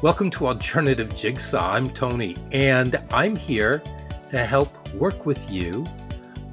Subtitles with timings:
[0.00, 1.72] Welcome to Alternative Jigsaw.
[1.72, 3.82] I'm Tony, and I'm here
[4.28, 5.84] to help work with you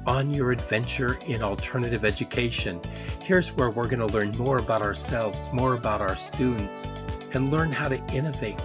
[0.04, 2.80] on your adventure in alternative education.
[3.20, 6.90] Here's where we're going to learn more about ourselves, more about our students,
[7.34, 8.58] and learn how to innovate.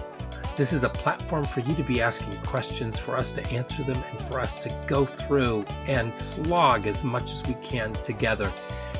[0.56, 4.02] This is a platform for you to be asking questions, for us to answer them,
[4.10, 8.52] and for us to go through and slog as much as we can together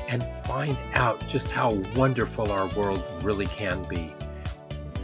[0.07, 4.15] and find out just how wonderful our world really can be.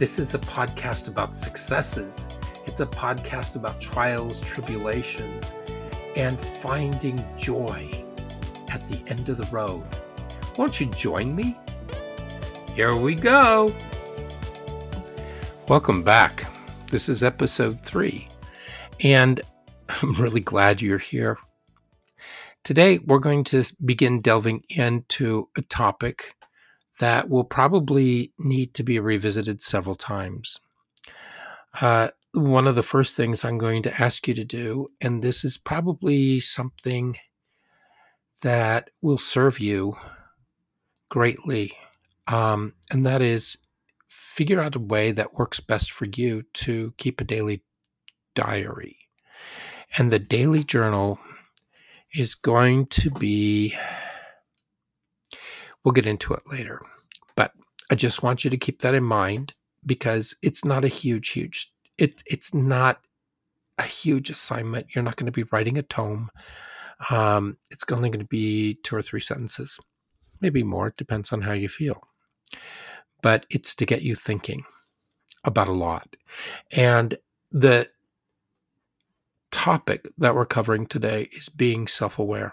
[0.00, 2.26] This is a podcast about successes.
[2.64, 5.54] It's a podcast about trials, tribulations,
[6.16, 8.02] and finding joy
[8.70, 9.84] at the end of the road.
[10.56, 11.54] Won't you join me?
[12.74, 13.74] Here we go.
[15.68, 16.50] Welcome back.
[16.90, 18.26] This is episode three,
[19.00, 19.38] and
[19.86, 21.36] I'm really glad you're here.
[22.64, 26.36] Today, we're going to begin delving into a topic
[27.00, 30.60] that will probably need to be revisited several times.
[31.80, 35.44] Uh, one of the first things I'm going to ask you to do, and this
[35.44, 37.16] is probably something
[38.42, 39.96] that will serve you
[41.08, 41.72] greatly,
[42.28, 43.58] um, and that is
[44.08, 47.62] figure out a way that works best for you to keep a daily
[48.34, 48.96] diary.
[49.96, 51.18] And the daily journal
[52.14, 53.74] is going to be,
[55.84, 56.80] we'll get into it later,
[57.36, 57.52] but
[57.90, 59.54] I just want you to keep that in mind
[59.86, 63.00] because it's not a huge, huge it it's not
[63.78, 64.94] a huge assignment.
[64.94, 66.30] You're not going to be writing a tome.
[67.10, 69.78] Um, it's only going to be two or three sentences,
[70.40, 70.88] maybe more.
[70.88, 72.02] It depends on how you feel.
[73.22, 74.64] But it's to get you thinking
[75.44, 76.16] about a lot.
[76.72, 77.16] And
[77.52, 77.88] the
[79.50, 82.52] topic that we're covering today is being self aware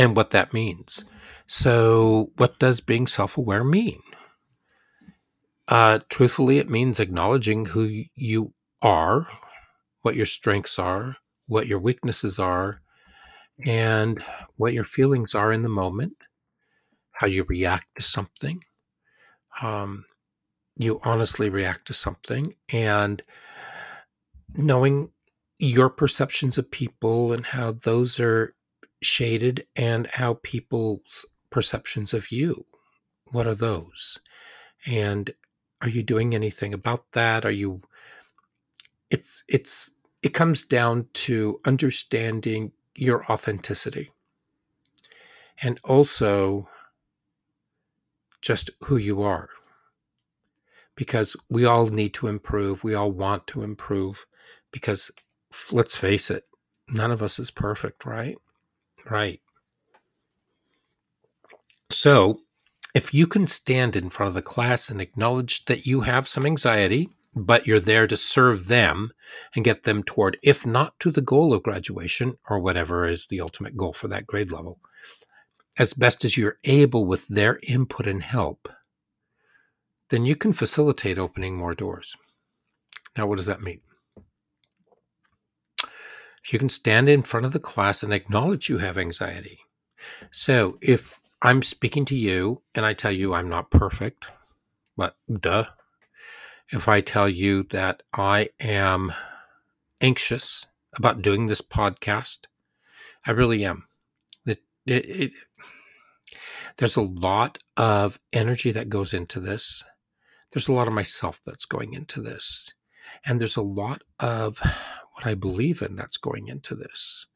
[0.00, 1.04] and what that means.
[1.46, 4.00] So, what does being self aware mean?
[5.68, 9.26] Uh, truthfully, it means acknowledging who you are,
[10.00, 11.16] what your strengths are,
[11.46, 12.80] what your weaknesses are,
[13.66, 14.24] and
[14.56, 16.16] what your feelings are in the moment,
[17.12, 18.64] how you react to something.
[19.60, 20.06] Um,
[20.76, 23.22] you honestly react to something, and
[24.54, 25.10] knowing
[25.58, 28.54] your perceptions of people and how those are
[29.02, 32.66] shaded, and how people's perceptions of you.
[33.32, 34.18] What are those?
[34.86, 35.32] And
[35.82, 37.44] are you doing anything about that?
[37.44, 37.80] Are you
[39.10, 44.10] it's it's it comes down to understanding your authenticity.
[45.62, 46.68] And also
[48.40, 49.48] just who you are.
[50.96, 52.84] Because we all need to improve.
[52.84, 54.26] We all want to improve.
[54.72, 55.10] Because
[55.72, 56.44] let's face it
[56.92, 58.36] none of us is perfect right
[59.08, 59.40] right
[61.90, 62.38] so
[62.94, 66.44] if you can stand in front of the class and acknowledge that you have some
[66.44, 69.12] anxiety, but you're there to serve them
[69.54, 73.40] and get them toward, if not to the goal of graduation or whatever is the
[73.40, 74.80] ultimate goal for that grade level,
[75.78, 78.68] as best as you're able with their input and help,
[80.08, 82.16] then you can facilitate opening more doors.
[83.16, 83.80] Now, what does that mean?
[86.50, 89.60] You can stand in front of the class and acknowledge you have anxiety.
[90.30, 94.26] So, if I'm speaking to you and I tell you I'm not perfect,
[94.96, 95.66] but duh.
[96.72, 99.12] If I tell you that I am
[100.00, 100.66] anxious
[100.96, 102.46] about doing this podcast,
[103.26, 103.86] I really am.
[104.46, 105.32] It, it, it,
[106.76, 109.84] there's a lot of energy that goes into this.
[110.52, 112.74] There's a lot of myself that's going into this.
[113.24, 114.60] And there's a lot of
[115.20, 117.26] what I believe in that's going into this.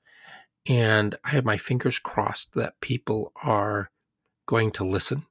[0.66, 3.90] And I have my fingers crossed that people are
[4.46, 5.26] going to listen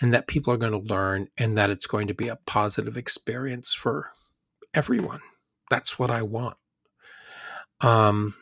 [0.00, 2.96] and that people are going to learn and that it's going to be a positive
[2.96, 4.12] experience for
[4.72, 5.20] everyone.
[5.70, 6.56] That's what I want.
[7.80, 8.34] Um,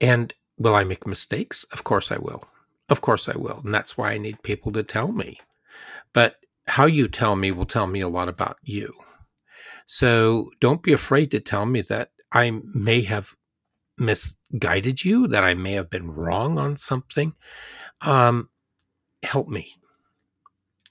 [0.00, 1.64] and will I make mistakes?
[1.64, 2.44] Of course I will.
[2.88, 3.60] Of course I will.
[3.64, 5.38] And that's why I need people to tell me.
[6.14, 6.36] But
[6.66, 8.94] how you tell me will tell me a lot about you.
[9.86, 13.34] So don't be afraid to tell me that I may have
[13.98, 17.32] misguided you, that I may have been wrong on something
[18.00, 18.48] um,
[19.22, 19.74] help me.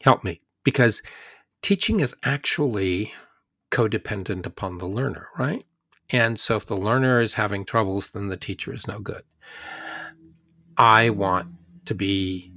[0.02, 0.42] Help me.
[0.64, 1.02] Because
[1.62, 3.14] teaching is actually
[3.72, 5.66] codependent upon the learner, right?
[6.10, 9.24] And so if the learner is having troubles, then the teacher is no good.
[10.78, 11.50] I want
[11.86, 12.52] to be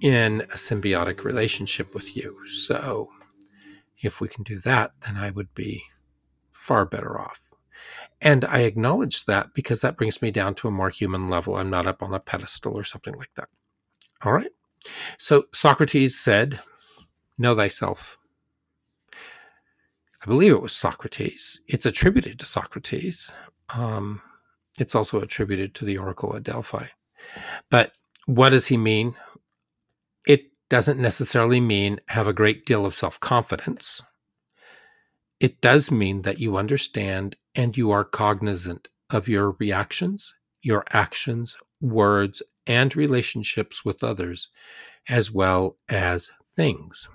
[0.00, 2.36] in a symbiotic relationship with you.
[2.46, 3.10] So
[4.02, 5.84] if we can do that, then I would be
[6.52, 7.40] far better off.
[8.20, 11.56] And I acknowledge that because that brings me down to a more human level.
[11.56, 13.48] I'm not up on a pedestal or something like that.
[14.22, 14.50] All right.
[15.18, 16.60] So Socrates said,
[17.38, 18.18] Know thyself.
[19.14, 21.60] I believe it was Socrates.
[21.68, 23.32] It's attributed to Socrates.
[23.68, 24.20] Um,
[24.80, 26.86] it's also attributed to the Oracle at Delphi.
[27.70, 27.92] But
[28.26, 29.14] what does he mean?
[30.68, 34.02] Doesn't necessarily mean have a great deal of self confidence.
[35.40, 41.56] It does mean that you understand and you are cognizant of your reactions, your actions,
[41.80, 44.50] words, and relationships with others,
[45.08, 47.08] as well as things.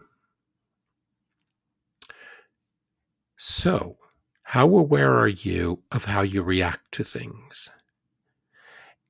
[3.38, 3.97] So,
[4.44, 7.69] how aware are you of how you react to things?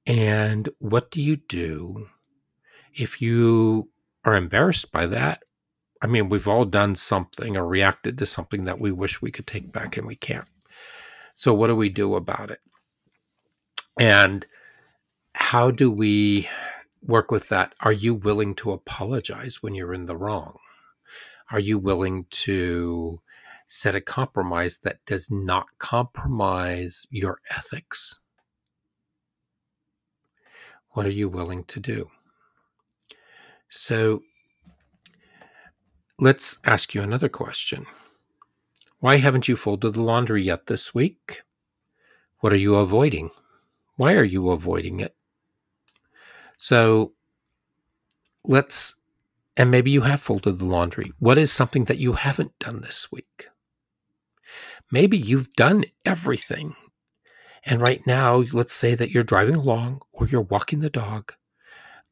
[0.06, 2.08] And what do you do
[2.94, 3.90] if you
[4.26, 5.44] are embarrassed by that?
[6.02, 9.48] I mean, we've all done something or reacted to something that we wish we could
[9.48, 10.48] take back and we can't.
[11.34, 12.60] So, what do we do about it?
[14.00, 14.46] And
[15.34, 16.50] how do we
[17.02, 17.74] work with that?
[17.80, 20.58] Are you willing to apologize when you're in the wrong?
[21.52, 23.22] Are you willing to
[23.68, 28.20] set a compromise that does not compromise your ethics?
[30.92, 32.10] What are you willing to do?
[33.76, 34.22] So
[36.20, 37.88] let's ask you another question.
[39.00, 41.42] Why haven't you folded the laundry yet this week?
[42.40, 43.32] What are you avoiding?
[43.96, 45.16] Why are you avoiding it?
[46.58, 47.14] So
[48.46, 48.96] let's,
[49.58, 51.12] and maybe you have folded the laundry.
[51.18, 53.48] What is something that you haven't done this week?
[54.92, 56.76] Maybe you've done everything.
[57.66, 61.34] And right now, let's say that you're driving along or you're walking the dog.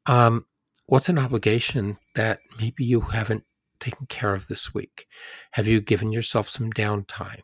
[0.08, 0.48] Um,
[0.92, 3.46] what's an obligation that maybe you haven't
[3.80, 5.08] taken care of this week?
[5.52, 7.44] Have you given yourself some downtime?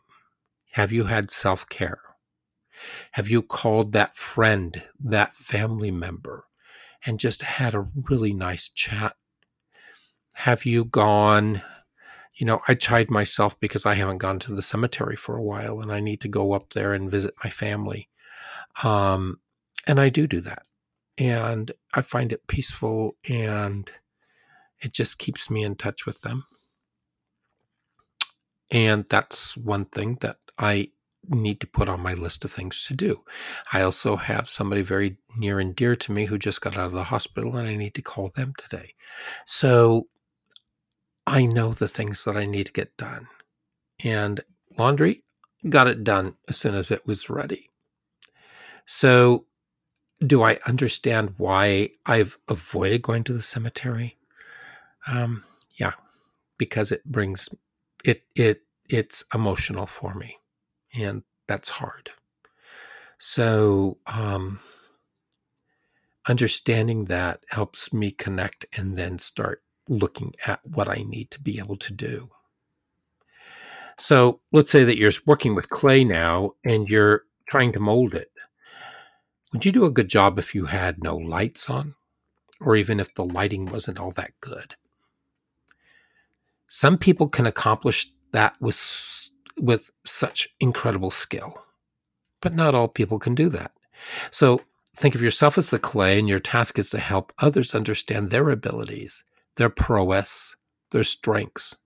[0.72, 2.02] Have you had self care?
[3.12, 6.44] Have you called that friend, that family member,
[7.06, 9.16] and just had a really nice chat?
[10.34, 11.62] Have you gone
[12.34, 15.80] you know, I chide myself because I haven't gone to the cemetery for a while
[15.80, 18.10] and I need to go up there and visit my family.
[18.84, 19.40] Um,
[19.88, 20.62] and I do do that.
[21.18, 23.90] And I find it peaceful and
[24.80, 26.44] it just keeps me in touch with them.
[28.70, 30.90] And that's one thing that I
[31.28, 33.24] need to put on my list of things to do.
[33.72, 36.92] I also have somebody very near and dear to me who just got out of
[36.92, 38.94] the hospital and I need to call them today.
[39.44, 40.08] So
[41.26, 43.26] I know the things that I need to get done.
[44.04, 44.40] And
[44.78, 45.24] laundry,
[45.68, 47.68] got it done as soon as it was ready.
[48.86, 49.44] So,
[50.24, 54.16] do I understand why I've avoided going to the cemetery?
[55.06, 55.44] Um,
[55.78, 55.92] yeah,
[56.58, 57.48] because it brings
[58.04, 60.38] it it it's emotional for me,
[60.94, 62.10] and that's hard.
[63.18, 64.60] So, um,
[66.28, 71.58] understanding that helps me connect and then start looking at what I need to be
[71.58, 72.30] able to do.
[73.98, 78.30] So let's say that you're working with clay now and you're trying to mold it.
[79.52, 81.94] Would you do a good job if you had no lights on?
[82.60, 84.74] Or even if the lighting wasn't all that good?
[86.66, 91.64] Some people can accomplish that with, with such incredible skill,
[92.40, 93.72] but not all people can do that.
[94.30, 94.60] So
[94.94, 98.50] think of yourself as the clay, and your task is to help others understand their
[98.50, 99.24] abilities
[99.58, 100.56] their prowess,
[100.92, 101.76] their strengths.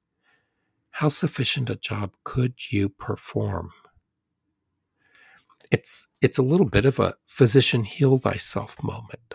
[0.90, 3.70] How sufficient a job could you perform?
[5.72, 9.34] It's, it's a little bit of a physician heal thyself moment.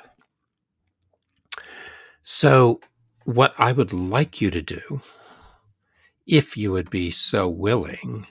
[2.22, 2.80] So,
[3.26, 5.02] what I would like you to do,
[6.26, 8.28] if you would be so willing,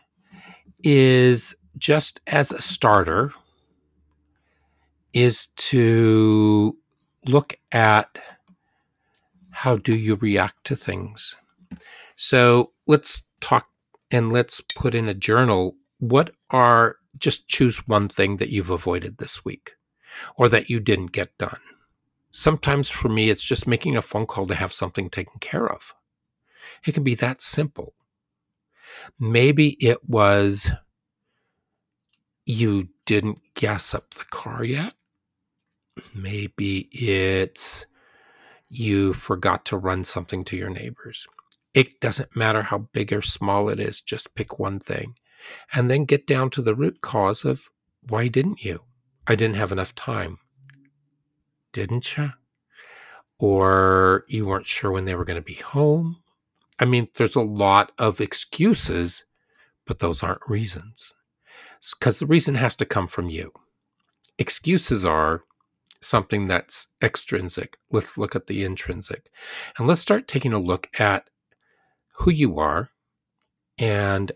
[0.83, 3.33] is just as a starter,
[5.13, 6.77] is to
[7.27, 8.19] look at
[9.51, 11.35] how do you react to things?
[12.17, 13.69] So let's talk
[14.11, 15.77] and let's put in a journal.
[15.99, 19.73] What are just choose one thing that you've avoided this week
[20.37, 21.61] or that you didn't get done?
[22.31, 25.95] Sometimes for me, it's just making a phone call to have something taken care of.
[26.87, 27.95] It can be that simple.
[29.19, 30.71] Maybe it was
[32.45, 34.93] you didn't gas up the car yet.
[36.15, 37.87] Maybe it's
[38.69, 41.27] you forgot to run something to your neighbors.
[41.73, 45.15] It doesn't matter how big or small it is, just pick one thing
[45.73, 47.71] and then get down to the root cause of
[48.09, 48.83] why didn't you?
[49.27, 50.39] I didn't have enough time.
[51.73, 52.33] Didn't you?
[53.39, 56.23] Or you weren't sure when they were going to be home.
[56.79, 59.25] I mean, there's a lot of excuses,
[59.87, 61.15] but those aren't reasons.
[61.99, 63.53] Because the reason has to come from you.
[64.39, 65.43] Excuses are
[66.01, 67.79] something that's extrinsic.
[67.91, 69.31] Let's look at the intrinsic.
[69.77, 71.29] And let's start taking a look at
[72.19, 72.91] who you are,
[73.79, 74.33] and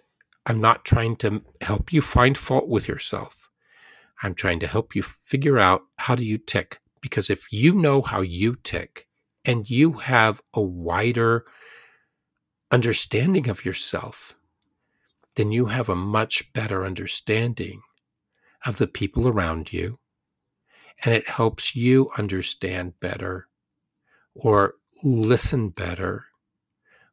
[0.51, 3.49] I'm not trying to help you find fault with yourself.
[4.21, 6.81] I'm trying to help you figure out how do you tick.
[7.01, 9.07] Because if you know how you tick
[9.45, 11.45] and you have a wider
[12.73, 14.35] understanding of yourself,
[15.37, 17.83] then you have a much better understanding
[18.67, 20.01] of the people around you.
[21.05, 23.47] And it helps you understand better
[24.35, 26.25] or listen better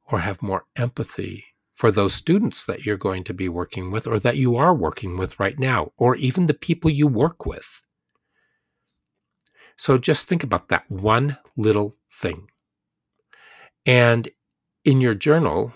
[0.05, 1.45] or have more empathy
[1.77, 5.15] for those students that you're going to be working with or that you are working
[5.15, 7.83] with right now, or even the people you work with.
[9.77, 12.49] So just think about that one little thing.
[13.85, 14.27] And
[14.85, 15.71] in your journal,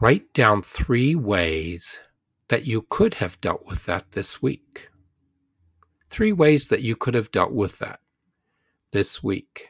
[0.00, 2.00] write down three ways
[2.48, 4.88] that you could have dealt with that this week.
[6.10, 8.00] Three ways that you could have dealt with that
[8.90, 9.68] this week.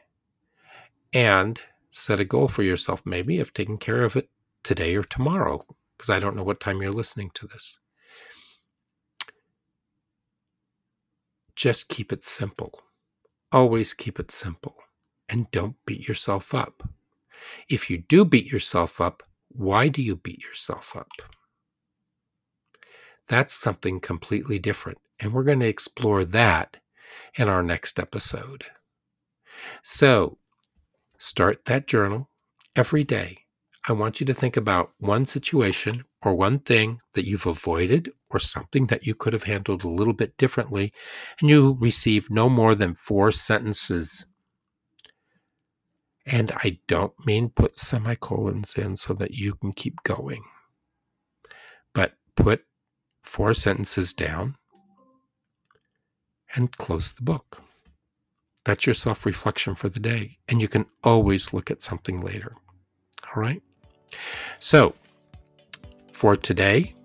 [1.13, 4.31] And set a goal for yourself, maybe of taking care of it
[4.63, 5.65] today or tomorrow,
[5.97, 7.79] because I don't know what time you're listening to this.
[11.55, 12.81] Just keep it simple.
[13.51, 14.75] Always keep it simple.
[15.29, 16.89] And don't beat yourself up.
[17.69, 21.11] If you do beat yourself up, why do you beat yourself up?
[23.27, 24.97] That's something completely different.
[25.19, 26.77] And we're going to explore that
[27.35, 28.65] in our next episode.
[29.81, 30.39] So,
[31.17, 32.29] start that journal
[32.75, 33.42] every day
[33.85, 38.39] I want you to think about one situation or one thing that you've avoided or
[38.39, 40.93] something that you could have handled a little bit differently,
[41.41, 44.25] and you receive no more than four sentences.
[46.25, 50.43] And I don't mean put semicolons in so that you can keep going,
[51.93, 52.63] but put
[53.21, 54.55] four sentences down
[56.55, 57.61] and close the book.
[58.63, 60.37] That's your self reflection for the day.
[60.47, 62.55] And you can always look at something later.
[63.35, 63.61] All right.
[64.59, 64.95] So,
[66.11, 66.95] for today,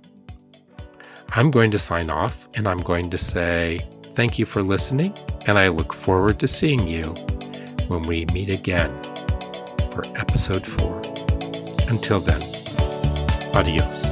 [1.31, 5.59] I'm going to sign off and I'm going to say thank you for listening, and
[5.59, 7.05] I look forward to seeing you
[7.89, 8.91] when we meet again
[9.93, 11.01] for episode four.
[11.89, 12.43] Until then,
[13.55, 14.08] adios.